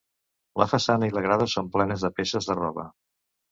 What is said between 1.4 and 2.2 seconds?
són plenes de